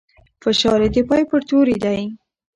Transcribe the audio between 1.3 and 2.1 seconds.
توري دی.